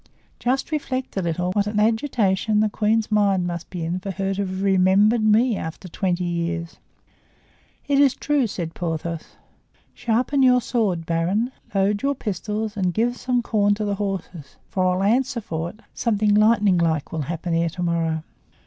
Just 0.39 0.71
reflect 0.71 1.15
a 1.15 1.21
little 1.21 1.51
what 1.51 1.67
an 1.67 1.79
agitation 1.79 2.59
the 2.59 2.69
queen's 2.71 3.11
mind 3.11 3.45
must 3.45 3.69
be 3.69 3.85
in 3.85 3.99
for 3.99 4.09
her 4.09 4.33
to 4.33 4.41
have 4.47 4.63
remembered 4.63 5.21
me 5.21 5.55
after 5.55 5.87
twenty 5.87 6.23
years." 6.23 6.77
"It 7.87 7.99
is 7.99 8.15
true," 8.15 8.47
said 8.47 8.73
Porthos. 8.73 9.35
"Sharpen 9.93 10.41
your 10.41 10.59
sword, 10.59 11.05
baron, 11.05 11.51
load 11.75 12.01
your 12.01 12.15
pistols, 12.15 12.75
and 12.75 12.95
give 12.95 13.15
some 13.15 13.43
corn 13.43 13.75
to 13.75 13.85
the 13.85 13.93
horses, 13.93 14.55
for 14.71 14.85
I 14.91 14.95
will 14.95 15.03
answer 15.03 15.39
for 15.39 15.69
it, 15.69 15.81
something 15.93 16.33
lightning 16.33 16.79
like 16.79 17.11
will 17.11 17.21
happen 17.29 17.53
ere 17.53 17.69
to 17.69 17.83
morrow." 17.83 18.23